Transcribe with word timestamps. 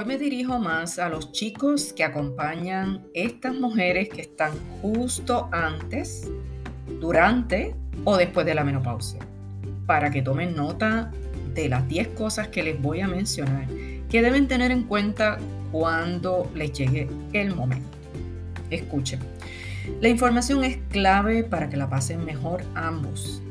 Hoy 0.00 0.06
me 0.06 0.16
dirijo 0.16 0.58
más 0.58 0.98
a 0.98 1.10
los 1.10 1.30
chicos 1.30 1.92
que 1.92 2.04
acompañan 2.04 3.02
estas 3.12 3.54
mujeres 3.54 4.08
que 4.08 4.22
están 4.22 4.52
justo 4.80 5.50
antes, 5.52 6.26
durante 7.02 7.74
o 8.04 8.16
después 8.16 8.46
de 8.46 8.54
la 8.54 8.64
menopausia, 8.64 9.20
para 9.84 10.10
que 10.10 10.22
tomen 10.22 10.56
nota 10.56 11.10
de 11.52 11.68
las 11.68 11.86
10 11.86 12.08
cosas 12.16 12.48
que 12.48 12.62
les 12.62 12.80
voy 12.80 13.02
a 13.02 13.08
mencionar 13.08 13.66
que 14.08 14.22
deben 14.22 14.48
tener 14.48 14.70
en 14.70 14.84
cuenta 14.84 15.36
cuando 15.70 16.50
les 16.54 16.72
llegue 16.72 17.06
el 17.34 17.54
momento. 17.54 17.98
Escuchen, 18.70 19.20
la 20.00 20.08
información 20.08 20.64
es 20.64 20.78
clave 20.88 21.44
para 21.44 21.68
que 21.68 21.76
la 21.76 21.90
pasen 21.90 22.24
mejor 22.24 22.62
ambos, 22.74 23.42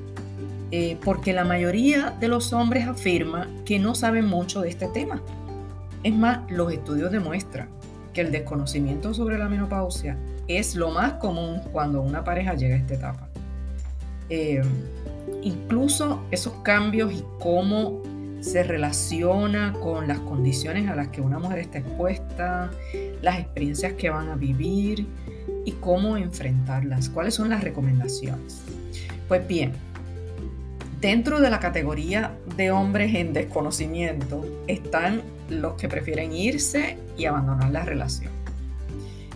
eh, 0.71 0.97
porque 1.05 1.31
la 1.31 1.43
mayoría 1.43 2.17
de 2.19 2.27
los 2.27 2.53
hombres 2.53 2.87
afirma 2.87 3.47
que 3.65 3.77
no 3.77 3.93
saben 3.93 4.25
mucho 4.25 4.61
de 4.61 4.69
este 4.69 4.87
tema. 4.87 5.21
Es 6.03 6.13
más, 6.13 6.49
los 6.49 6.71
estudios 6.71 7.11
demuestran 7.11 7.69
que 8.13 8.21
el 8.21 8.31
desconocimiento 8.31 9.13
sobre 9.13 9.37
la 9.37 9.49
menopausia 9.49 10.17
es 10.47 10.75
lo 10.75 10.91
más 10.91 11.13
común 11.13 11.61
cuando 11.71 12.01
una 12.01 12.23
pareja 12.23 12.55
llega 12.55 12.75
a 12.75 12.79
esta 12.79 12.93
etapa. 12.95 13.29
Eh, 14.29 14.61
incluso 15.41 16.23
esos 16.31 16.53
cambios 16.63 17.13
y 17.13 17.23
cómo 17.39 18.01
se 18.41 18.63
relaciona 18.63 19.73
con 19.73 20.07
las 20.07 20.19
condiciones 20.19 20.89
a 20.89 20.95
las 20.95 21.09
que 21.09 21.21
una 21.21 21.39
mujer 21.39 21.59
está 21.59 21.79
expuesta, 21.79 22.71
las 23.21 23.39
experiencias 23.39 23.93
que 23.93 24.09
van 24.09 24.29
a 24.29 24.35
vivir 24.35 25.07
y 25.65 25.73
cómo 25.73 26.17
enfrentarlas, 26.17 27.09
cuáles 27.09 27.33
son 27.33 27.49
las 27.49 27.63
recomendaciones. 27.63 28.61
Pues 29.27 29.45
bien, 29.47 29.73
dentro 31.01 31.41
de 31.41 31.49
la 31.49 31.59
categoría 31.59 32.31
de 32.55 32.71
hombres 32.71 33.13
en 33.13 33.33
desconocimiento 33.33 34.45
están 34.67 35.21
los 35.49 35.73
que 35.73 35.87
prefieren 35.87 36.31
irse 36.33 36.97
y 37.17 37.25
abandonar 37.25 37.71
la 37.71 37.83
relación. 37.83 38.31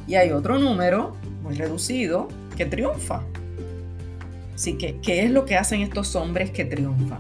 Y 0.08 0.16
hay 0.16 0.32
otro 0.32 0.60
número 0.60 1.16
muy 1.42 1.56
reducido 1.56 2.28
que 2.56 2.66
triunfa. 2.66 3.24
Así 4.54 4.78
que, 4.78 5.00
¿qué 5.02 5.24
es 5.24 5.32
lo 5.32 5.46
que 5.46 5.56
hacen 5.56 5.82
estos 5.82 6.16
hombres 6.16 6.52
que 6.52 6.66
triunfan? 6.66 7.20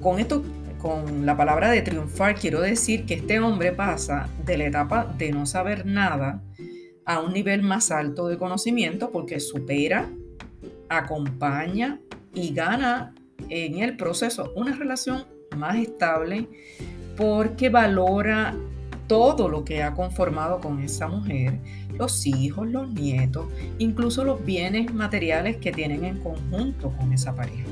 Con 0.00 0.18
esto 0.18 0.42
con 0.78 1.26
la 1.26 1.36
palabra 1.36 1.70
de 1.70 1.82
triunfar 1.82 2.36
quiero 2.36 2.60
decir 2.60 3.04
que 3.04 3.14
este 3.14 3.40
hombre 3.40 3.72
pasa 3.72 4.28
de 4.44 4.58
la 4.58 4.66
etapa 4.66 5.12
de 5.18 5.32
no 5.32 5.44
saber 5.44 5.84
nada 5.84 6.42
a 7.04 7.20
un 7.20 7.32
nivel 7.32 7.62
más 7.62 7.90
alto 7.90 8.28
de 8.28 8.38
conocimiento 8.38 9.10
porque 9.10 9.40
supera, 9.40 10.08
acompaña 10.88 12.00
y 12.32 12.54
gana 12.54 13.14
en 13.48 13.78
el 13.78 13.96
proceso 13.96 14.52
una 14.54 14.74
relación 14.76 15.24
más 15.56 15.76
estable 15.76 16.48
porque 17.18 17.68
valora 17.68 18.54
todo 19.08 19.48
lo 19.48 19.64
que 19.64 19.82
ha 19.82 19.92
conformado 19.94 20.60
con 20.60 20.80
esa 20.80 21.08
mujer, 21.08 21.58
los 21.98 22.24
hijos, 22.26 22.68
los 22.68 22.88
nietos, 22.90 23.46
incluso 23.78 24.22
los 24.22 24.44
bienes 24.44 24.94
materiales 24.94 25.56
que 25.56 25.72
tienen 25.72 26.04
en 26.04 26.18
conjunto 26.20 26.92
con 26.96 27.12
esa 27.12 27.34
pareja. 27.34 27.64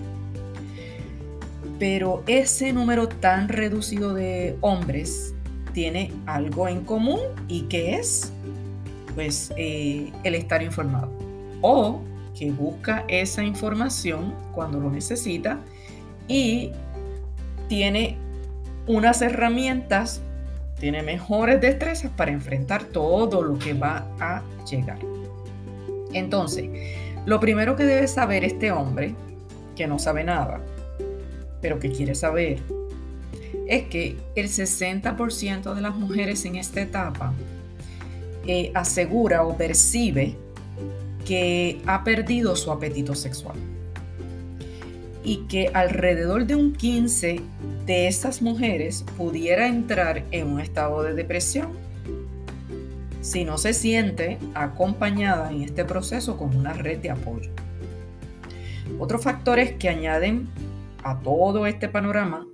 Pero 1.79 2.25
ese 2.27 2.73
número 2.73 3.07
tan 3.07 3.49
reducido 3.49 4.15
de 4.15 4.57
hombres 4.63 5.33
tiene 5.73 6.11
algo 6.25 6.67
en 6.67 6.81
común 6.81 7.21
y 7.49 7.63
que 7.63 7.97
es 7.97 8.33
pues 9.15 9.53
eh, 9.57 10.11
el 10.25 10.35
estar 10.35 10.63
informado 10.63 11.11
o 11.61 12.01
que 12.37 12.51
busca 12.51 13.05
esa 13.09 13.45
información 13.45 14.35
cuando 14.53 14.81
lo 14.81 14.91
necesita 14.91 15.61
y 16.29 16.73
tiene 17.69 18.19
unas 18.87 19.23
herramientas, 19.23 20.21
tiene 20.79 21.03
mejores 21.03 21.61
destrezas 21.61 22.11
para 22.13 22.31
enfrentar 22.31 22.85
todo 22.85 23.43
lo 23.43 23.59
que 23.59 23.75
va 23.75 24.07
a 24.21 24.43
llegar. 24.71 24.99
Entonces, 26.13 26.69
lo 27.25 27.41
primero 27.41 27.77
que 27.77 27.85
debe 27.85 28.07
saber 28.09 28.45
este 28.45 28.71
hombre, 28.71 29.15
que 29.75 29.87
no 29.87 29.99
sabe 29.99 30.25
nada, 30.25 30.61
pero 31.61 31.79
que 31.79 31.91
quiere 31.91 32.15
saber 32.15 32.61
es 33.67 33.85
que 33.85 34.17
el 34.37 34.49
60% 34.49 35.75
de 35.75 35.81
las 35.81 35.95
mujeres 35.97 36.45
en 36.45 36.57
esta 36.57 36.81
etapa 36.81 37.33
eh, 38.47 38.71
asegura 38.75 39.43
o 39.43 39.57
percibe 39.57 40.37
que 41.25 41.81
ha 41.87 42.05
perdido 42.05 42.55
su 42.55 42.71
apetito 42.71 43.15
sexual 43.15 43.57
y 45.27 45.39
que 45.49 45.73
alrededor 45.75 46.47
de 46.47 46.55
un 46.55 46.73
15 46.73 47.41
de 47.85 48.07
esas 48.07 48.43
mujeres 48.43 49.05
pudiera 49.17 49.67
entrar 49.67 50.23
en 50.31 50.47
un 50.47 50.61
estado 50.61 51.03
de 51.03 51.15
depresión 51.15 51.73
si 53.23 53.45
no 53.45 53.59
se 53.59 53.75
siente 53.75 54.39
acompañada 54.55 55.51
en 55.51 55.63
este 55.63 55.85
proceso 55.85 56.37
con 56.37 56.57
una 56.57 56.75
red 56.75 57.01
de 57.01 57.11
apoyo. 57.11 57.51
Otros 59.01 59.25
factores 59.25 59.73
que 59.73 59.89
añaden 59.89 60.49
a 61.03 61.19
todo 61.19 61.67
este 61.67 61.89
panorama 61.89 62.47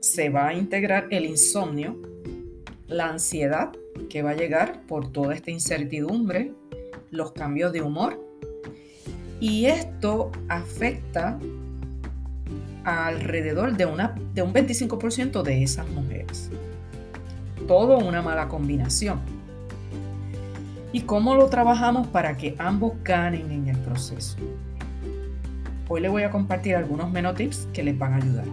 se 0.00 0.28
va 0.28 0.48
a 0.48 0.54
integrar 0.54 1.06
el 1.12 1.24
insomnio, 1.24 2.02
la 2.88 3.10
ansiedad 3.10 3.70
que 4.10 4.22
va 4.22 4.30
a 4.30 4.36
llegar 4.36 4.82
por 4.88 5.12
toda 5.12 5.36
esta 5.36 5.52
incertidumbre, 5.52 6.52
los 7.12 7.30
cambios 7.30 7.72
de 7.72 7.82
humor. 7.82 8.20
Y 9.38 9.66
esto 9.66 10.32
afecta 10.48 11.38
alrededor 12.86 13.76
de, 13.76 13.84
una, 13.84 14.14
de 14.32 14.42
un 14.42 14.54
25% 14.54 15.42
de 15.42 15.62
esas 15.64 15.88
mujeres. 15.88 16.50
Todo 17.66 17.98
una 17.98 18.22
mala 18.22 18.46
combinación. 18.46 19.18
¿Y 20.92 21.00
cómo 21.00 21.34
lo 21.34 21.48
trabajamos 21.48 22.06
para 22.06 22.36
que 22.36 22.54
ambos 22.58 22.92
ganen 23.02 23.50
en 23.50 23.68
el 23.68 23.76
proceso? 23.78 24.36
Hoy 25.88 26.00
les 26.00 26.10
voy 26.10 26.22
a 26.22 26.30
compartir 26.30 26.76
algunos 26.76 27.10
menotips 27.10 27.66
que 27.72 27.82
les 27.82 27.98
van 27.98 28.14
a 28.14 28.16
ayudar. 28.16 28.46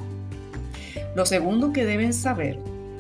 Lo 1.16 1.28
segundo 1.28 1.72
que 1.72 1.86
deben 1.86 2.12
saber 2.12 2.58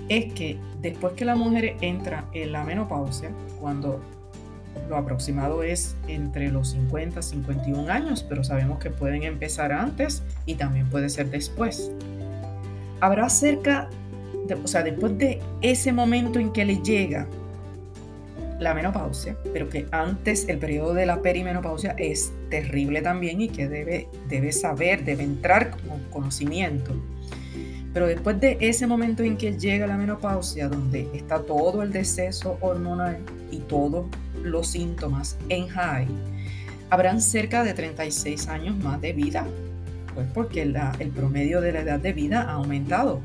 es 0.09 0.31
que 0.33 0.59
después 0.81 1.13
que 1.13 1.25
la 1.25 1.35
mujer 1.35 1.77
entra 1.81 2.25
en 2.33 2.51
la 2.51 2.63
menopausia, 2.63 3.31
cuando 3.59 4.01
lo 4.89 4.97
aproximado 4.97 5.63
es 5.63 5.95
entre 6.07 6.49
los 6.51 6.69
50 6.71 7.19
y 7.19 7.23
51 7.23 7.91
años, 7.91 8.25
pero 8.27 8.43
sabemos 8.43 8.79
que 8.79 8.89
pueden 8.89 9.23
empezar 9.23 9.71
antes 9.71 10.23
y 10.45 10.55
también 10.55 10.87
puede 10.89 11.09
ser 11.09 11.29
después. 11.29 11.91
Habrá 12.99 13.29
cerca, 13.29 13.89
de, 14.47 14.55
o 14.55 14.67
sea, 14.67 14.83
después 14.83 15.17
de 15.17 15.41
ese 15.61 15.91
momento 15.91 16.39
en 16.39 16.51
que 16.51 16.65
le 16.65 16.77
llega 16.81 17.27
la 18.59 18.73
menopausia, 18.73 19.35
pero 19.51 19.69
que 19.69 19.87
antes 19.91 20.47
el 20.47 20.57
periodo 20.57 20.93
de 20.93 21.05
la 21.05 21.21
perimenopausia 21.21 21.95
es 21.97 22.31
terrible 22.49 23.01
también 23.01 23.41
y 23.41 23.49
que 23.49 23.67
debe, 23.67 24.07
debe 24.29 24.51
saber, 24.51 25.03
debe 25.03 25.23
entrar 25.23 25.71
con 25.71 25.99
conocimiento. 26.11 26.93
Pero 27.93 28.07
después 28.07 28.39
de 28.39 28.57
ese 28.59 28.87
momento 28.87 29.21
en 29.23 29.37
que 29.37 29.57
llega 29.57 29.85
la 29.85 29.97
menopausia, 29.97 30.67
donde 30.67 31.07
está 31.13 31.41
todo 31.41 31.83
el 31.83 31.91
deceso 31.91 32.57
hormonal 32.61 33.19
y 33.51 33.57
todos 33.59 34.05
los 34.43 34.67
síntomas 34.67 35.37
en 35.49 35.67
high, 35.67 36.07
habrán 36.89 37.21
cerca 37.21 37.63
de 37.63 37.73
36 37.73 38.47
años 38.47 38.77
más 38.77 39.01
de 39.01 39.13
vida, 39.13 39.47
pues 40.13 40.27
porque 40.33 40.61
el 40.61 41.09
promedio 41.09 41.61
de 41.61 41.71
la 41.71 41.81
edad 41.81 41.99
de 41.99 42.13
vida 42.13 42.41
ha 42.41 42.53
aumentado. 42.53 43.21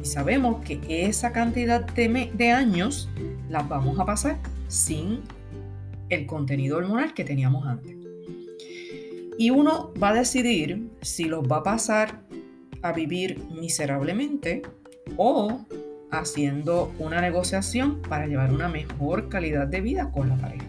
Y 0.00 0.06
sabemos 0.06 0.64
que 0.64 0.80
esa 0.88 1.32
cantidad 1.32 1.84
de, 1.84 2.30
de 2.32 2.50
años 2.50 3.08
las 3.48 3.68
vamos 3.68 3.98
a 3.98 4.04
pasar 4.04 4.38
sin 4.68 5.20
el 6.08 6.26
contenido 6.26 6.78
hormonal 6.78 7.14
que 7.14 7.24
teníamos 7.24 7.66
antes. 7.66 7.96
Y 9.38 9.50
uno 9.50 9.92
va 10.00 10.10
a 10.10 10.14
decidir 10.14 10.88
si 11.00 11.24
los 11.24 11.44
va 11.44 11.58
a 11.58 11.62
pasar 11.62 12.22
a 12.82 12.92
vivir 12.92 13.40
miserablemente 13.60 14.62
o 15.16 15.64
haciendo 16.10 16.92
una 16.98 17.20
negociación 17.20 18.00
para 18.02 18.26
llevar 18.26 18.52
una 18.52 18.68
mejor 18.68 19.28
calidad 19.28 19.66
de 19.66 19.80
vida 19.80 20.10
con 20.10 20.28
la 20.28 20.36
pareja. 20.36 20.64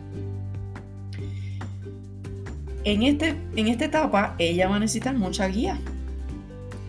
En, 2.83 3.03
este, 3.03 3.35
en 3.55 3.67
esta 3.67 3.85
etapa 3.85 4.35
ella 4.37 4.67
va 4.67 4.77
a 4.77 4.79
necesitar 4.79 5.15
mucha 5.15 5.47
guía, 5.47 5.79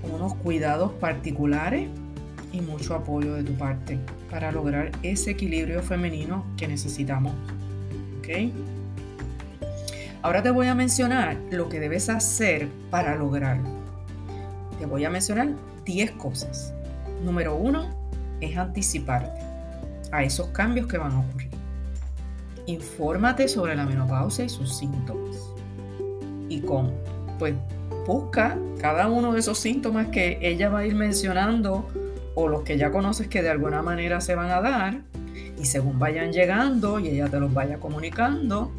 unos 0.02 0.34
cuidados 0.34 0.92
particulares 0.92 1.88
y 2.52 2.60
mucho 2.60 2.94
apoyo 2.94 3.34
de 3.34 3.44
tu 3.44 3.54
parte 3.54 3.98
para 4.30 4.52
lograr 4.52 4.92
ese 5.02 5.32
equilibrio 5.32 5.82
femenino 5.82 6.44
que 6.56 6.68
necesitamos. 6.68 7.32
Ahora 10.22 10.42
te 10.42 10.50
voy 10.50 10.68
a 10.68 10.74
mencionar 10.74 11.36
lo 11.50 11.68
que 11.68 11.80
debes 11.80 12.08
hacer 12.08 12.68
para 12.90 13.16
lograrlo. 13.16 13.68
Te 14.78 14.86
voy 14.86 15.04
a 15.04 15.10
mencionar 15.10 15.48
10 15.84 16.12
cosas. 16.12 16.72
Número 17.24 17.56
uno 17.56 17.88
es 18.40 18.56
anticiparte 18.56 19.40
a 20.12 20.22
esos 20.22 20.48
cambios 20.48 20.86
que 20.86 20.98
van 20.98 21.12
a 21.12 21.20
ocurrir. 21.20 21.50
Infórmate 22.66 23.48
sobre 23.48 23.74
la 23.74 23.84
menopausia 23.84 24.44
y 24.44 24.48
sus 24.48 24.76
síntomas. 24.76 25.36
¿Y 26.48 26.60
cómo? 26.60 26.92
Pues 27.38 27.54
busca 28.06 28.58
cada 28.80 29.08
uno 29.08 29.32
de 29.32 29.40
esos 29.40 29.58
síntomas 29.58 30.08
que 30.08 30.38
ella 30.42 30.68
va 30.68 30.80
a 30.80 30.86
ir 30.86 30.94
mencionando 30.94 31.88
o 32.34 32.48
los 32.48 32.62
que 32.62 32.76
ya 32.76 32.90
conoces 32.90 33.28
que 33.28 33.42
de 33.42 33.50
alguna 33.50 33.82
manera 33.82 34.20
se 34.20 34.34
van 34.34 34.50
a 34.50 34.60
dar, 34.60 35.00
y 35.60 35.66
según 35.66 35.98
vayan 35.98 36.32
llegando 36.32 36.98
y 36.98 37.08
ella 37.08 37.28
te 37.28 37.38
los 37.38 37.52
vaya 37.52 37.78
comunicando, 37.78 38.70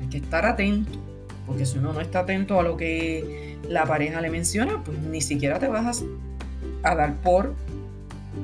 hay 0.00 0.08
que 0.08 0.18
estar 0.18 0.46
atento, 0.46 0.98
porque 1.46 1.66
si 1.66 1.78
uno 1.78 1.92
no 1.92 2.00
está 2.00 2.20
atento 2.20 2.60
a 2.60 2.62
lo 2.62 2.76
que 2.76 3.58
la 3.68 3.84
pareja 3.86 4.20
le 4.20 4.30
menciona, 4.30 4.82
pues 4.84 4.98
ni 4.98 5.20
siquiera 5.20 5.58
te 5.58 5.66
vas 5.66 6.04
a, 6.84 6.94
dar 6.94 7.16
por 7.16 7.54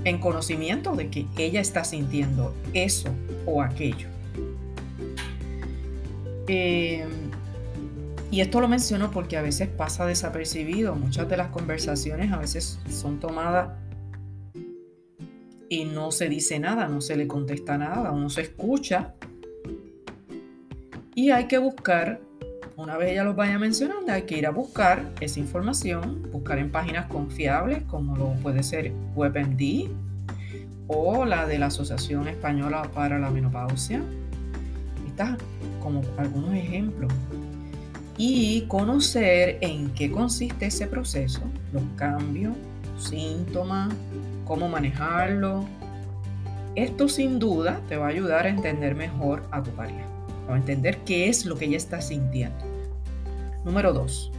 en 0.09 0.19
conocimiento 0.19 0.97
de 0.97 1.11
que 1.11 1.27
ella 1.37 1.61
está 1.61 1.85
sintiendo 1.85 2.55
eso 2.75 3.11
o 3.47 3.63
aquello. 3.63 4.09
Eh, 6.47 7.05
y 8.31 8.41
esto 8.41 8.61
lo 8.61 8.69
menciono 8.69 9.11
porque 9.11 9.37
a 9.37 9.43
veces 9.43 9.69
pasa 9.69 10.07
desapercibido. 10.07 10.95
Muchas 10.95 11.29
de 11.29 11.37
las 11.37 11.49
conversaciones 11.49 12.33
a 12.33 12.39
veces 12.39 12.79
son 12.91 13.21
tomadas 13.21 13.71
y 15.69 15.85
no 15.85 16.11
se 16.11 16.29
dice 16.29 16.59
nada, 16.59 16.89
no 16.89 17.01
se 17.01 17.17
le 17.17 17.27
contesta 17.27 17.79
nada, 17.79 18.11
uno 18.13 18.31
se 18.31 18.43
escucha. 18.43 19.15
Y 21.15 21.31
hay 21.31 21.49
que 21.49 21.59
buscar, 21.59 22.21
una 22.79 22.97
vez 22.97 23.11
ella 23.11 23.25
los 23.25 23.35
vaya 23.35 23.59
mencionando, 23.59 24.13
hay 24.13 24.23
que 24.23 24.39
ir 24.39 24.47
a 24.47 24.51
buscar 24.51 25.11
esa 25.21 25.41
información, 25.41 26.29
buscar 26.31 26.59
en 26.59 26.71
páginas 26.71 27.07
confiables 27.07 27.83
como 27.83 28.17
lo 28.17 28.35
puede 28.35 28.63
ser 28.63 28.93
WebMD 29.17 29.91
o 30.87 31.25
la 31.25 31.47
de 31.47 31.59
la 31.59 31.67
Asociación 31.67 32.29
Española 32.29 32.83
para 32.95 33.19
la 33.19 33.31
Menopausia. 33.31 34.01
Estas 35.09 35.39
como 35.83 36.03
algunos 36.19 36.55
ejemplos. 36.55 37.13
Y 38.17 38.63
conocer 38.69 39.59
en 39.61 39.91
qué 39.91 40.11
consiste 40.11 40.67
ese 40.67 40.87
proceso, 40.87 41.41
los 41.73 41.83
cambios, 41.97 42.55
síntomas, 42.97 43.93
cómo 44.45 44.69
manejarlo. 44.69 45.65
Esto 46.77 47.09
sin 47.09 47.41
duda 47.41 47.81
te 47.89 47.97
va 47.97 48.07
a 48.07 48.11
ayudar 48.11 48.47
a 48.47 48.51
entender 48.51 48.95
mejor 48.95 49.43
a 49.51 49.63
tu 49.63 49.71
pareja, 49.71 50.05
entender 50.57 50.99
qué 50.99 51.29
es 51.29 51.45
lo 51.45 51.57
que 51.57 51.67
ella 51.67 51.77
está 51.77 52.01
sintiendo. 52.01 52.65
Número 53.65 53.93
dos, 53.93 54.31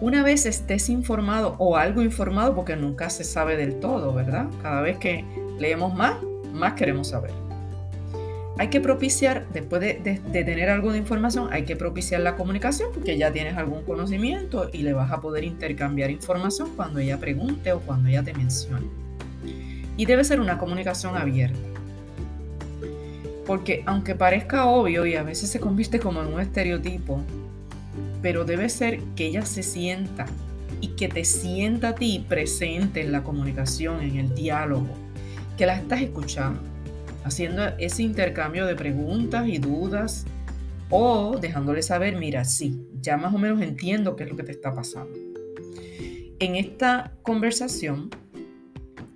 una 0.00 0.22
vez 0.22 0.44
estés 0.44 0.88
informado 0.90 1.54
o 1.58 1.76
algo 1.76 2.02
informado, 2.02 2.54
porque 2.54 2.76
nunca 2.76 3.10
se 3.10 3.24
sabe 3.24 3.56
del 3.56 3.78
todo, 3.80 4.12
¿verdad? 4.12 4.48
Cada 4.60 4.80
vez 4.80 4.98
que 4.98 5.24
leemos 5.58 5.94
más, 5.94 6.16
más 6.52 6.74
queremos 6.74 7.08
saber. 7.08 7.30
Hay 8.58 8.68
que 8.68 8.80
propiciar, 8.80 9.46
después 9.52 9.80
de, 9.80 10.20
de, 10.20 10.44
tener 10.44 10.68
algo 10.68 10.92
de 10.92 10.98
información, 10.98 11.48
hay 11.52 11.64
que 11.64 11.74
propiciar 11.74 12.20
la 12.20 12.36
comunicación 12.36 12.90
porque 12.92 13.18
ya 13.18 13.32
tienes 13.32 13.56
algún 13.56 13.82
conocimiento 13.82 14.70
y 14.72 14.82
le 14.82 14.92
vas 14.92 15.10
a 15.10 15.20
poder 15.20 15.42
intercambiar 15.42 16.10
información 16.10 16.70
cuando 16.76 17.00
ella 17.00 17.18
pregunte 17.18 17.72
o 17.72 17.80
cuando 17.80 18.08
ella 18.08 18.22
te 18.22 18.32
mencione. 18.32 18.86
Y 19.96 20.06
debe 20.06 20.22
ser 20.22 20.40
una 20.40 20.58
comunicación 20.58 21.16
abierta. 21.16 21.73
Porque 23.46 23.82
aunque 23.86 24.14
parezca 24.14 24.66
obvio 24.66 25.06
y 25.06 25.14
a 25.14 25.22
veces 25.22 25.50
se 25.50 25.60
convierte 25.60 26.00
como 26.00 26.22
en 26.22 26.32
un 26.32 26.40
estereotipo, 26.40 27.20
pero 28.22 28.44
debe 28.44 28.68
ser 28.68 29.00
que 29.16 29.26
ella 29.26 29.44
se 29.44 29.62
sienta 29.62 30.26
y 30.80 30.88
que 30.88 31.08
te 31.08 31.24
sienta 31.24 31.90
a 31.90 31.94
ti 31.94 32.24
presente 32.28 33.02
en 33.02 33.12
la 33.12 33.22
comunicación, 33.22 34.00
en 34.00 34.16
el 34.16 34.34
diálogo, 34.34 34.88
que 35.56 35.66
la 35.66 35.76
estás 35.76 36.00
escuchando, 36.00 36.60
haciendo 37.24 37.62
ese 37.78 38.02
intercambio 38.02 38.66
de 38.66 38.74
preguntas 38.74 39.46
y 39.46 39.58
dudas 39.58 40.24
o 40.90 41.38
dejándole 41.38 41.82
saber, 41.82 42.16
mira, 42.16 42.44
sí, 42.44 42.80
ya 43.00 43.16
más 43.16 43.34
o 43.34 43.38
menos 43.38 43.60
entiendo 43.60 44.16
qué 44.16 44.24
es 44.24 44.30
lo 44.30 44.36
que 44.36 44.42
te 44.42 44.52
está 44.52 44.74
pasando. 44.74 45.16
En 46.38 46.56
esta 46.56 47.12
conversación 47.22 48.10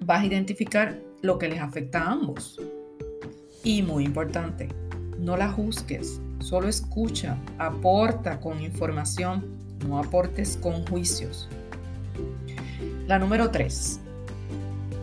vas 0.04 0.22
a 0.22 0.26
identificar 0.26 0.98
lo 1.22 1.38
que 1.38 1.48
les 1.48 1.60
afecta 1.60 2.02
a 2.02 2.12
ambos. 2.12 2.60
Y 3.68 3.82
muy 3.82 4.06
importante, 4.06 4.66
no 5.18 5.36
la 5.36 5.50
juzgues, 5.50 6.22
solo 6.38 6.68
escucha, 6.68 7.36
aporta 7.58 8.40
con 8.40 8.62
información, 8.62 9.44
no 9.86 9.98
aportes 9.98 10.56
con 10.56 10.86
juicios. 10.86 11.50
La 13.06 13.18
número 13.18 13.50
3, 13.50 14.00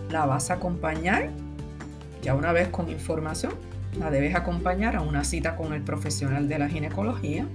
la 0.10 0.26
vas 0.26 0.50
a 0.50 0.56
acompañar, 0.56 1.30
ya 2.24 2.34
una 2.34 2.54
vez 2.54 2.70
con 2.70 2.90
información, 2.90 3.54
la 4.00 4.10
debes 4.10 4.34
acompañar 4.34 4.96
a 4.96 5.02
una 5.02 5.24
cita 5.24 5.56
con 5.56 5.72
el 5.72 5.84
profesional 5.84 6.50
de 6.50 6.58
la 6.58 6.68
ginecología. 6.68 7.46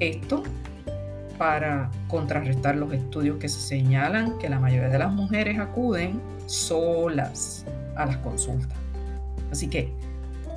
Esto 0.00 0.44
para 1.36 1.90
contrarrestar 2.08 2.76
los 2.76 2.94
estudios 2.94 3.36
que 3.36 3.50
se 3.50 3.60
señalan 3.60 4.38
que 4.38 4.48
la 4.48 4.58
mayoría 4.58 4.88
de 4.88 4.98
las 4.98 5.12
mujeres 5.12 5.58
acuden 5.58 6.22
solas 6.46 7.66
a 7.96 8.06
las 8.06 8.16
consultas. 8.16 8.78
Así 9.50 9.68
que 9.68 10.07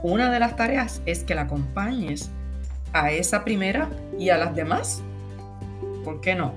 una 0.03 0.31
de 0.31 0.39
las 0.39 0.56
tareas 0.56 1.01
es 1.06 1.24
que 1.24 1.36
la 1.36 1.44
acompañes 1.44 2.30
a 2.94 3.12
esa 3.12 3.44
primera 3.44 3.89
y 4.18 4.30
a 4.30 4.38
las 4.38 4.56
demás. 4.56 5.01
¿Por 6.03 6.21
qué 6.21 6.36
no? 6.36 6.53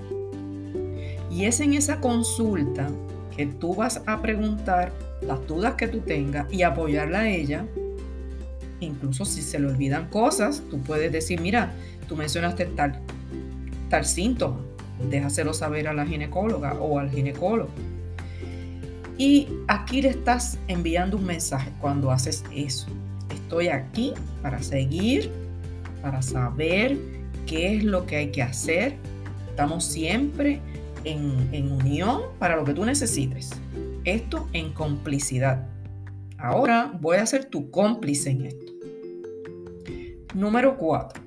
Y 1.30 1.44
es 1.44 1.60
en 1.60 1.74
esa 1.74 2.00
consulta 2.00 2.88
que 3.36 3.46
tú 3.46 3.74
vas 3.74 4.02
a 4.06 4.22
preguntar 4.22 4.92
las 5.20 5.46
dudas 5.46 5.74
que 5.74 5.88
tú 5.88 6.00
tengas 6.00 6.50
y 6.52 6.62
apoyarla 6.62 7.20
a 7.20 7.28
ella. 7.28 7.66
Incluso 8.80 9.24
si 9.24 9.42
se 9.42 9.58
le 9.58 9.66
olvidan 9.66 10.08
cosas, 10.08 10.62
tú 10.70 10.80
puedes 10.80 11.10
decir, 11.12 11.40
mira, 11.40 11.72
tú 12.08 12.16
mencionaste 12.16 12.66
tal, 12.66 13.00
tal 13.90 14.04
síntoma, 14.04 14.58
déjaselo 15.10 15.54
saber 15.54 15.88
a 15.88 15.92
la 15.92 16.06
ginecóloga 16.06 16.74
o 16.74 16.98
al 16.98 17.10
ginecólogo. 17.10 17.70
Y 19.16 19.48
aquí 19.68 20.02
le 20.02 20.08
estás 20.08 20.58
enviando 20.66 21.16
un 21.16 21.24
mensaje 21.24 21.70
cuando 21.80 22.10
haces 22.10 22.42
eso. 22.54 22.86
Estoy 23.44 23.68
aquí 23.68 24.12
para 24.42 24.62
seguir, 24.62 25.30
para 26.02 26.20
saber 26.22 26.98
qué 27.46 27.76
es 27.76 27.84
lo 27.84 28.06
que 28.06 28.16
hay 28.16 28.30
que 28.30 28.42
hacer. 28.42 28.96
Estamos 29.48 29.84
siempre 29.84 30.60
en, 31.04 31.48
en 31.52 31.70
unión 31.70 32.22
para 32.38 32.56
lo 32.56 32.64
que 32.64 32.74
tú 32.74 32.84
necesites. 32.84 33.50
Esto 34.04 34.48
en 34.52 34.72
complicidad. 34.72 35.66
Ahora 36.38 36.92
voy 37.00 37.18
a 37.18 37.26
ser 37.26 37.44
tu 37.44 37.70
cómplice 37.70 38.30
en 38.30 38.46
esto. 38.46 38.72
Número 40.34 40.76
4. 40.76 41.22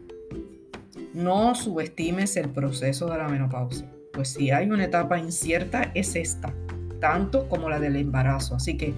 No 1.14 1.56
subestimes 1.56 2.36
el 2.36 2.50
proceso 2.50 3.10
de 3.10 3.18
la 3.18 3.28
menopausia. 3.28 3.90
Pues 4.12 4.30
si 4.30 4.52
hay 4.52 4.70
una 4.70 4.84
etapa 4.84 5.18
incierta, 5.18 5.92
es 5.94 6.16
esta 6.16 6.54
tanto 7.00 7.48
como 7.48 7.70
la 7.70 7.80
del 7.80 7.96
embarazo. 7.96 8.56
Así 8.56 8.78
que 8.78 8.94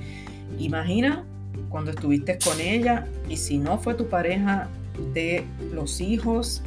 imagina 0.57 1.25
cuando 1.69 1.91
estuviste 1.91 2.37
con 2.39 2.59
ella 2.59 3.07
y 3.27 3.37
si 3.37 3.57
no 3.57 3.77
fue 3.77 3.93
tu 3.93 4.07
pareja 4.07 4.67
de 5.13 5.45
los 5.73 6.01
hijos, 6.01 6.61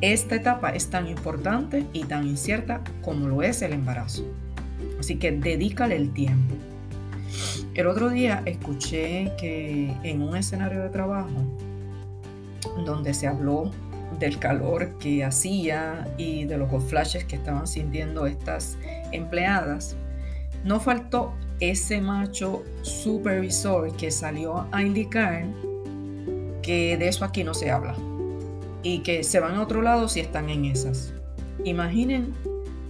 esta 0.00 0.36
etapa 0.36 0.70
es 0.70 0.88
tan 0.88 1.08
importante 1.08 1.84
y 1.92 2.04
tan 2.04 2.26
incierta 2.26 2.82
como 3.02 3.28
lo 3.28 3.42
es 3.42 3.62
el 3.62 3.72
embarazo. 3.72 4.24
Así 5.00 5.16
que 5.16 5.32
dedícale 5.32 5.96
el 5.96 6.12
tiempo. 6.12 6.54
El 7.74 7.86
otro 7.86 8.10
día 8.10 8.42
escuché 8.44 9.32
que 9.38 9.94
en 10.02 10.22
un 10.22 10.36
escenario 10.36 10.82
de 10.82 10.88
trabajo 10.88 11.28
donde 12.84 13.14
se 13.14 13.26
habló 13.26 13.70
del 14.18 14.38
calor 14.38 14.96
que 14.98 15.24
hacía 15.24 16.08
y 16.16 16.44
de 16.44 16.58
los 16.58 16.68
flashes 16.84 17.24
que 17.24 17.36
estaban 17.36 17.66
sintiendo 17.66 18.26
estas 18.26 18.78
empleadas, 19.12 19.96
no 20.64 20.80
faltó 20.80 21.34
ese 21.60 22.00
macho 22.00 22.64
supervisor 22.82 23.94
que 23.96 24.10
salió 24.10 24.66
a 24.70 24.82
indicar 24.82 25.44
que 26.62 26.96
de 26.96 27.08
eso 27.08 27.24
aquí 27.24 27.44
no 27.44 27.54
se 27.54 27.70
habla 27.70 27.94
y 28.82 29.00
que 29.00 29.24
se 29.24 29.40
van 29.40 29.54
a 29.54 29.62
otro 29.62 29.82
lado 29.82 30.08
si 30.08 30.20
están 30.20 30.50
en 30.50 30.66
esas. 30.66 31.12
Imaginen 31.64 32.32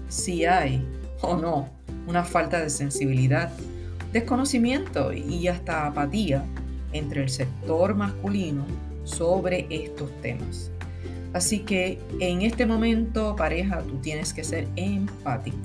si 0.09 0.45
hay 0.45 0.87
o 1.23 1.37
no 1.37 1.69
una 2.07 2.25
falta 2.25 2.61
de 2.61 2.71
sensibilidad, 2.71 3.51
desconocimiento 4.13 5.13
y 5.13 5.49
hasta 5.49 5.87
apatía 5.87 6.45
entre 6.93 7.23
el 7.23 7.29
sector 7.29 7.95
masculino 7.95 8.65
sobre 9.05 9.67
estos 9.71 10.11
temas. 10.23 10.71
Así 11.33 11.61
que 11.61 11.99
en 12.21 12.43
este 12.43 12.65
momento, 12.65 13.37
pareja, 13.37 13.83
tú 13.83 13.97
tienes 13.99 14.33
que 14.33 14.45
ser 14.45 14.67
empático, 14.77 15.59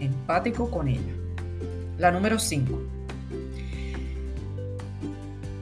empático 0.00 0.70
con 0.70 0.88
ella. 0.88 1.23
La 1.98 2.10
número 2.10 2.38
5. 2.38 2.80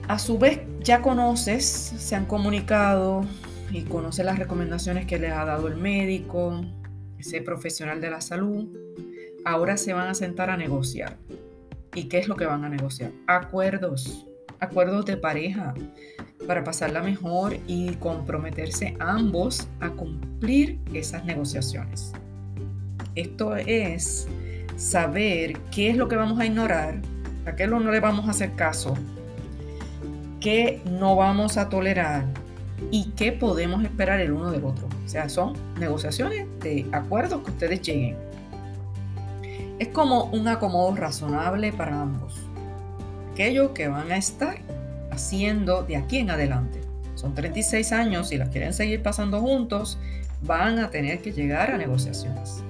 A 0.07 0.19
su 0.19 0.37
vez, 0.37 0.61
ya 0.81 1.01
conoces, 1.01 1.65
se 1.65 2.15
han 2.15 2.25
comunicado 2.25 3.25
y 3.71 3.83
conoces 3.83 4.25
las 4.25 4.37
recomendaciones 4.37 5.05
que 5.05 5.17
les 5.17 5.31
ha 5.31 5.45
dado 5.45 5.67
el 5.67 5.77
médico, 5.77 6.61
ese 7.17 7.41
profesional 7.41 8.01
de 8.01 8.09
la 8.09 8.21
salud. 8.21 8.67
Ahora 9.45 9.77
se 9.77 9.93
van 9.93 10.07
a 10.07 10.13
sentar 10.13 10.49
a 10.49 10.57
negociar. 10.57 11.17
¿Y 11.95 12.05
qué 12.05 12.17
es 12.17 12.27
lo 12.27 12.35
que 12.35 12.45
van 12.45 12.63
a 12.65 12.69
negociar? 12.69 13.11
Acuerdos, 13.27 14.25
acuerdos 14.59 15.05
de 15.05 15.17
pareja 15.17 15.73
para 16.47 16.63
pasarla 16.63 17.01
mejor 17.01 17.57
y 17.67 17.93
comprometerse 17.95 18.95
ambos 18.99 19.67
a 19.79 19.89
cumplir 19.91 20.79
esas 20.93 21.23
negociaciones. 21.25 22.11
Esto 23.15 23.55
es 23.55 24.27
saber 24.75 25.57
qué 25.71 25.89
es 25.89 25.97
lo 25.97 26.07
que 26.07 26.15
vamos 26.15 26.39
a 26.39 26.45
ignorar, 26.45 27.01
a 27.45 27.55
qué 27.55 27.67
no 27.67 27.79
le 27.79 27.99
vamos 27.99 28.27
a 28.27 28.31
hacer 28.31 28.53
caso, 28.53 28.95
qué 30.39 30.81
no 30.85 31.15
vamos 31.15 31.57
a 31.57 31.69
tolerar 31.69 32.25
y 32.91 33.11
qué 33.11 33.31
podemos 33.31 33.83
esperar 33.83 34.19
el 34.19 34.31
uno 34.31 34.51
del 34.51 34.65
otro. 34.65 34.87
O 35.05 35.09
sea, 35.09 35.29
son 35.29 35.53
negociaciones 35.79 36.47
de 36.59 36.85
acuerdos 36.91 37.43
que 37.43 37.51
ustedes 37.51 37.81
lleguen. 37.81 38.17
Es 39.79 39.87
como 39.89 40.25
un 40.25 40.47
acomodo 40.47 40.95
razonable 40.95 41.73
para 41.73 42.01
ambos. 42.01 42.35
Aquello 43.31 43.73
que 43.73 43.87
van 43.87 44.11
a 44.11 44.17
estar 44.17 44.57
haciendo 45.11 45.83
de 45.83 45.97
aquí 45.97 46.17
en 46.17 46.29
adelante. 46.29 46.81
Son 47.15 47.33
36 47.33 47.91
años 47.91 48.31
y 48.31 48.37
las 48.37 48.49
quieren 48.49 48.73
seguir 48.73 49.01
pasando 49.01 49.39
juntos, 49.39 49.97
van 50.41 50.79
a 50.79 50.89
tener 50.89 51.21
que 51.21 51.31
llegar 51.31 51.71
a 51.71 51.77
negociaciones. 51.77 52.63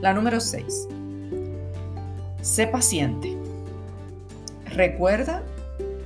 La 0.00 0.12
número 0.12 0.40
6. 0.40 0.88
Sé 2.44 2.66
paciente. 2.66 3.34
Recuerda 4.66 5.42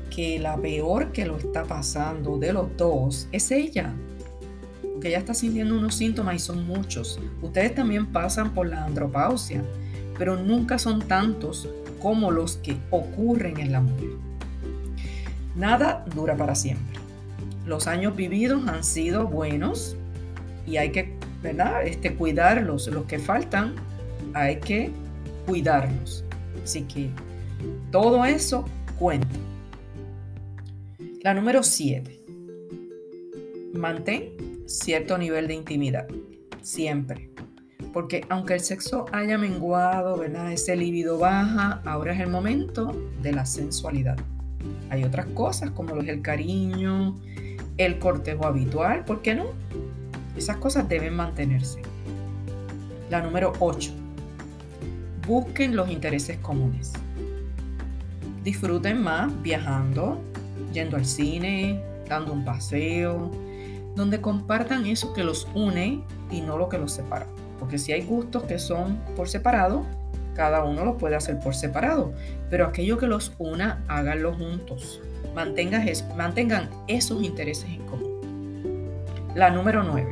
que 0.09 0.39
la 0.39 0.57
peor 0.57 1.11
que 1.11 1.27
lo 1.27 1.37
está 1.37 1.65
pasando 1.65 2.39
de 2.39 2.53
los 2.53 2.77
dos 2.77 3.27
es 3.33 3.51
ella. 3.51 3.93
Porque 4.81 5.09
ella 5.09 5.19
está 5.19 5.35
sintiendo 5.35 5.77
unos 5.77 5.97
síntomas 5.97 6.37
y 6.37 6.39
son 6.39 6.65
muchos. 6.65 7.19
Ustedes 7.43 7.75
también 7.75 8.07
pasan 8.13 8.55
por 8.55 8.69
la 8.69 8.85
andropausia, 8.85 9.65
pero 10.17 10.37
nunca 10.37 10.79
son 10.79 11.03
tantos 11.03 11.69
como 12.01 12.31
los 12.31 12.59
que 12.59 12.77
ocurren 12.91 13.59
en 13.59 13.73
la 13.73 13.81
mujer. 13.81 14.11
Nada 15.57 16.05
dura 16.15 16.37
para 16.37 16.55
siempre. 16.55 17.01
Los 17.67 17.89
años 17.89 18.15
vividos 18.15 18.69
han 18.69 18.85
sido 18.85 19.27
buenos 19.27 19.97
y 20.69 20.77
hay 20.77 20.93
que, 20.93 21.17
¿verdad? 21.43 21.85
Este, 21.85 22.15
cuidarlos. 22.15 22.87
Los 22.87 23.07
que 23.07 23.19
faltan, 23.19 23.75
hay 24.35 24.61
que 24.61 24.93
cuidarlos. 25.45 26.25
Así 26.63 26.83
que 26.83 27.11
todo 27.91 28.25
eso 28.25 28.65
cuenta. 28.99 29.29
La 31.23 31.35
número 31.35 31.63
7. 31.63 32.21
Mantén 33.75 34.65
cierto 34.67 35.19
nivel 35.19 35.49
de 35.49 35.55
intimidad. 35.55 36.07
Siempre. 36.63 37.31
Porque 37.93 38.25
aunque 38.29 38.55
el 38.55 38.61
sexo 38.61 39.07
haya 39.13 39.39
menguado, 39.39 40.17
¿verdad? 40.17 40.53
Ese 40.53 40.77
líbido 40.77 41.19
baja, 41.19 41.83
ahora 41.85 42.13
es 42.13 42.21
el 42.21 42.29
momento 42.29 42.93
de 43.23 43.33
la 43.33 43.47
sensualidad. 43.47 44.19
Hay 44.91 45.05
otras 45.05 45.27
cosas 45.27 45.71
como 45.71 45.97
es 45.97 46.09
el 46.09 46.23
cariño, 46.23 47.19
el 47.79 47.99
cortejo 47.99 48.47
habitual, 48.47 49.05
¿por 49.05 49.23
qué 49.23 49.35
no? 49.35 49.47
Esas 50.37 50.59
cosas 50.59 50.89
deben 50.89 51.15
mantenerse. 51.15 51.81
La 53.11 53.23
número 53.23 53.53
8. 53.59 53.93
Busquen 55.29 55.77
los 55.77 55.91
intereses 55.91 56.39
comunes. 56.39 56.95
Disfruten 58.45 59.03
más 59.03 59.31
viajando, 59.43 60.23
yendo 60.73 60.97
al 60.97 61.05
cine, 61.05 61.83
dando 62.09 62.33
un 62.33 62.47
paseo, 62.47 63.31
donde 63.95 64.23
compartan 64.23 64.87
eso 64.87 65.13
que 65.13 65.23
los 65.23 65.47
une 65.53 66.03
y 66.31 66.41
no 66.41 66.57
lo 66.57 66.71
que 66.71 66.79
los 66.79 66.93
separa. 66.93 67.27
Porque 67.59 67.77
si 67.77 67.93
hay 67.93 68.07
gustos 68.07 68.45
que 68.45 68.59
son 68.59 68.99
por 69.17 69.29
separado, 69.29 69.85
cada 70.35 70.65
uno 70.65 70.87
lo 70.87 70.97
puede 70.97 71.17
hacer 71.17 71.39
por 71.41 71.55
separado, 71.55 72.15
pero 72.49 72.67
aquello 72.67 72.97
que 72.97 73.07
los 73.07 73.35
una, 73.37 73.85
háganlo 73.87 74.33
juntos. 74.33 75.03
Mantengan, 75.35 75.87
mantengan 76.17 76.71
esos 76.87 77.23
intereses 77.23 77.69
en 77.69 77.85
común. 77.85 78.89
La 79.35 79.51
número 79.51 79.83
9. 79.83 80.09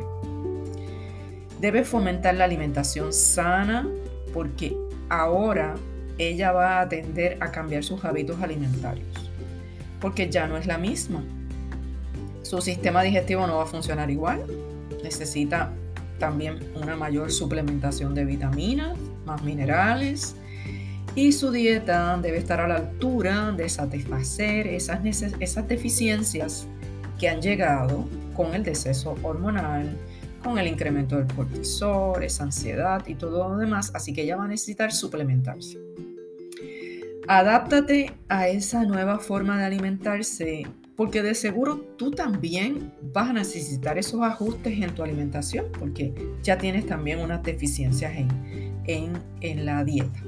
Debe 1.58 1.84
fomentar 1.84 2.34
la 2.34 2.44
alimentación 2.44 3.14
sana 3.14 3.88
porque 4.34 4.76
ahora 5.08 5.74
ella 6.18 6.52
va 6.52 6.80
a 6.80 6.88
tender 6.88 7.36
a 7.40 7.50
cambiar 7.50 7.84
sus 7.84 8.04
hábitos 8.04 8.40
alimentarios. 8.42 9.06
Porque 10.00 10.30
ya 10.30 10.46
no 10.46 10.56
es 10.56 10.66
la 10.66 10.78
misma. 10.78 11.22
Su 12.42 12.60
sistema 12.60 13.02
digestivo 13.02 13.46
no 13.46 13.56
va 13.56 13.64
a 13.64 13.66
funcionar 13.66 14.10
igual. 14.10 14.44
Necesita 15.02 15.72
también 16.18 16.58
una 16.80 16.96
mayor 16.96 17.30
suplementación 17.30 18.14
de 18.14 18.24
vitaminas, 18.24 18.96
más 19.26 19.42
minerales 19.42 20.36
y 21.16 21.32
su 21.32 21.50
dieta 21.50 22.18
debe 22.18 22.36
estar 22.36 22.60
a 22.60 22.68
la 22.68 22.76
altura 22.76 23.50
de 23.52 23.70
satisfacer 23.70 24.66
esas, 24.66 25.00
esas 25.40 25.66
deficiencias 25.66 26.66
que 27.18 27.30
han 27.30 27.40
llegado 27.40 28.04
con 28.34 28.54
el 28.54 28.62
deceso 28.62 29.16
hormonal, 29.22 29.96
con 30.46 30.58
el 30.58 30.68
incremento 30.68 31.16
del 31.16 31.26
cortisol, 31.34 32.22
esa 32.22 32.44
ansiedad 32.44 33.04
y 33.06 33.14
todo 33.16 33.48
lo 33.48 33.58
demás, 33.58 33.90
así 33.94 34.12
que 34.12 34.22
ella 34.22 34.36
va 34.36 34.44
a 34.44 34.48
necesitar 34.48 34.92
suplementarse. 34.92 35.78
Adáptate 37.28 38.12
a 38.28 38.48
esa 38.48 38.84
nueva 38.84 39.18
forma 39.18 39.58
de 39.58 39.64
alimentarse 39.64 40.66
porque 40.94 41.22
de 41.22 41.34
seguro 41.34 41.78
tú 41.98 42.12
también 42.12 42.92
vas 43.12 43.30
a 43.30 43.32
necesitar 43.32 43.98
esos 43.98 44.22
ajustes 44.22 44.80
en 44.80 44.94
tu 44.94 45.02
alimentación 45.02 45.66
porque 45.78 46.14
ya 46.42 46.56
tienes 46.56 46.86
también 46.86 47.20
unas 47.20 47.42
deficiencias 47.42 48.12
en, 48.16 49.18
en, 49.40 49.66
la 49.66 49.84
dieta. 49.84 50.20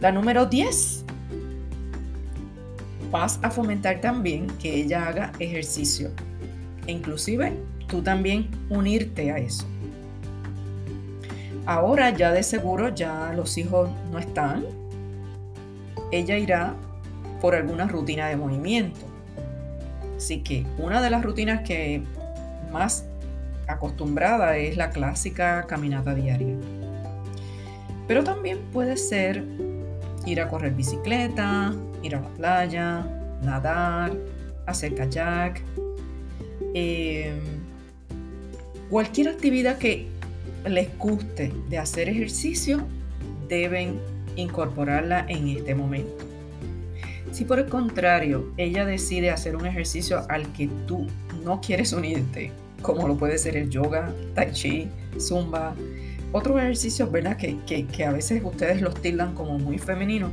La 0.00 0.12
número 0.12 0.46
10. 0.46 1.04
Vas 3.10 3.38
a 3.42 3.50
fomentar 3.50 4.00
también 4.00 4.46
que 4.62 4.74
ella 4.76 5.08
haga 5.08 5.32
ejercicio. 5.40 6.10
Inclusive 6.86 7.52
tú 7.94 8.02
también 8.02 8.48
unirte 8.70 9.30
a 9.30 9.38
eso. 9.38 9.64
Ahora 11.64 12.10
ya 12.10 12.32
de 12.32 12.42
seguro 12.42 12.88
ya 12.88 13.32
los 13.36 13.56
hijos 13.56 13.88
no 14.10 14.18
están. 14.18 14.64
Ella 16.10 16.36
irá 16.36 16.74
por 17.40 17.54
alguna 17.54 17.86
rutina 17.86 18.26
de 18.26 18.36
movimiento. 18.36 18.98
Así 20.16 20.40
que 20.40 20.66
una 20.76 21.00
de 21.00 21.10
las 21.10 21.22
rutinas 21.22 21.60
que 21.60 22.02
más 22.72 23.04
acostumbrada 23.68 24.56
es 24.56 24.76
la 24.76 24.90
clásica 24.90 25.64
caminata 25.68 26.16
diaria. 26.16 26.56
Pero 28.08 28.24
también 28.24 28.58
puede 28.72 28.96
ser 28.96 29.44
ir 30.26 30.40
a 30.40 30.48
correr 30.48 30.74
bicicleta, 30.74 31.72
ir 32.02 32.16
a 32.16 32.20
la 32.20 32.28
playa, 32.30 33.06
nadar, 33.40 34.12
hacer 34.66 34.96
kayak, 34.96 35.62
em, 36.74 37.63
cualquier 38.90 39.28
actividad 39.28 39.78
que 39.78 40.08
les 40.68 40.96
guste 40.98 41.52
de 41.68 41.78
hacer 41.78 42.08
ejercicio, 42.08 42.86
deben 43.48 43.98
incorporarla 44.36 45.26
en 45.28 45.48
este 45.48 45.74
momento. 45.74 46.24
Si 47.32 47.44
por 47.44 47.58
el 47.58 47.66
contrario 47.66 48.52
ella 48.56 48.84
decide 48.84 49.30
hacer 49.30 49.56
un 49.56 49.66
ejercicio 49.66 50.24
al 50.28 50.52
que 50.52 50.68
tú 50.86 51.06
no 51.44 51.60
quieres 51.60 51.92
unirte, 51.92 52.52
como 52.80 53.08
lo 53.08 53.16
puede 53.16 53.38
ser 53.38 53.56
el 53.56 53.70
yoga, 53.70 54.12
tai 54.34 54.52
chi, 54.52 54.88
zumba, 55.18 55.74
otros 56.32 56.58
ejercicios, 56.58 57.10
¿verdad? 57.10 57.36
Que, 57.36 57.56
que, 57.66 58.04
a 58.04 58.12
veces 58.12 58.42
ustedes 58.44 58.80
los 58.80 59.00
tildan 59.00 59.34
como 59.34 59.58
muy 59.58 59.78
femeninos, 59.78 60.30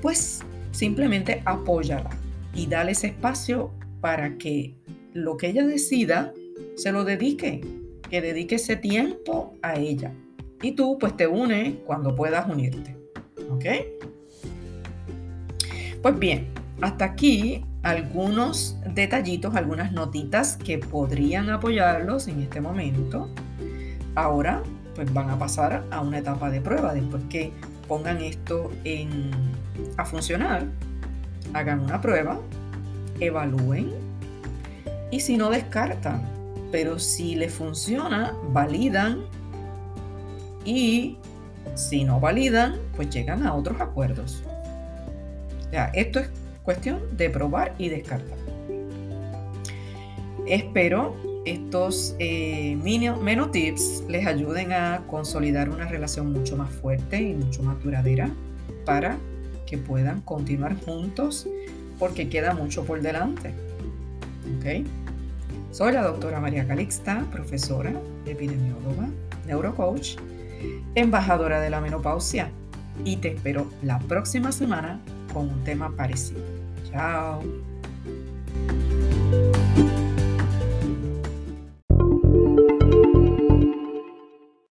pues 0.00 0.40
simplemente 0.70 1.42
apóyala 1.44 2.10
y 2.54 2.66
dale 2.66 2.92
ese 2.92 3.08
espacio 3.08 3.70
para 4.00 4.36
que 4.36 4.74
lo 5.12 5.36
que 5.36 5.48
ella 5.48 5.66
decida 5.66 6.32
se 6.76 6.92
lo 6.92 7.04
dedique, 7.04 7.60
que 8.08 8.20
dedique 8.20 8.56
ese 8.56 8.76
tiempo 8.76 9.54
a 9.62 9.74
ella. 9.74 10.12
Y 10.62 10.72
tú 10.72 10.98
pues 10.98 11.16
te 11.16 11.26
unes 11.26 11.74
cuando 11.84 12.14
puedas 12.14 12.48
unirte. 12.48 12.96
¿Ok? 13.50 13.64
Pues 16.02 16.18
bien, 16.18 16.48
hasta 16.80 17.04
aquí 17.04 17.64
algunos 17.82 18.76
detallitos, 18.94 19.54
algunas 19.54 19.92
notitas 19.92 20.56
que 20.56 20.78
podrían 20.78 21.50
apoyarlos 21.50 22.28
en 22.28 22.40
este 22.40 22.60
momento. 22.60 23.28
Ahora, 24.14 24.62
pues 24.94 25.12
van 25.12 25.30
a 25.30 25.38
pasar 25.38 25.84
a 25.90 26.00
una 26.00 26.18
etapa 26.18 26.50
de 26.50 26.60
prueba 26.60 26.94
después 26.94 27.22
que 27.28 27.52
pongan 27.88 28.20
esto 28.20 28.70
en, 28.84 29.30
a 29.96 30.04
funcionar. 30.04 30.66
Hagan 31.52 31.80
una 31.80 32.00
prueba, 32.00 32.40
evalúen 33.20 33.92
y 35.10 35.20
si 35.20 35.36
no 35.36 35.50
descartan, 35.50 36.33
pero 36.70 36.98
si 36.98 37.34
les 37.34 37.52
funciona, 37.52 38.34
validan 38.52 39.24
y 40.64 41.18
si 41.74 42.04
no 42.04 42.20
validan, 42.20 42.76
pues 42.96 43.10
llegan 43.10 43.46
a 43.46 43.54
otros 43.54 43.80
acuerdos 43.80 44.42
esto 45.92 46.20
es 46.20 46.30
cuestión 46.62 47.00
de 47.16 47.30
probar 47.30 47.74
y 47.78 47.88
descartar. 47.88 48.38
Espero 50.46 51.16
estos 51.46 52.14
eh, 52.18 52.76
menos 52.76 53.50
tips 53.50 54.04
les 54.08 54.26
ayuden 54.26 54.72
a 54.72 55.02
consolidar 55.08 55.68
una 55.68 55.86
relación 55.86 56.32
mucho 56.32 56.56
más 56.56 56.70
fuerte 56.70 57.20
y 57.20 57.34
mucho 57.34 57.62
más 57.62 57.82
duradera 57.82 58.30
para 58.84 59.16
que 59.66 59.78
puedan 59.78 60.20
continuar 60.22 60.76
juntos 60.84 61.46
porque 61.98 62.28
queda 62.28 62.54
mucho 62.54 62.84
por 62.84 63.00
delante. 63.00 63.52
¿Okay? 64.58 64.84
Soy 65.74 65.90
la 65.90 66.02
doctora 66.02 66.38
María 66.38 66.68
Calixta, 66.68 67.26
profesora, 67.32 67.92
epidemióloga, 68.26 69.08
neurocoach 69.44 70.14
embajadora 70.94 71.60
de 71.60 71.68
la 71.68 71.80
menopausia. 71.80 72.48
Y 73.04 73.16
te 73.16 73.34
espero 73.34 73.68
la 73.82 73.98
próxima 73.98 74.52
semana 74.52 75.00
con 75.32 75.48
un 75.48 75.64
tema 75.64 75.90
parecido. 75.96 76.44
Chao. 76.92 77.42